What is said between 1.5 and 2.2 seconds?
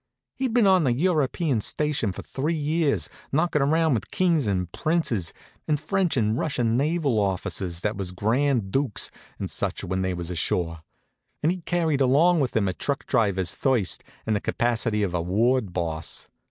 station